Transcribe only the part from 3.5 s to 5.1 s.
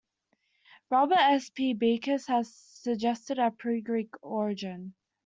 Pre-Greek origin.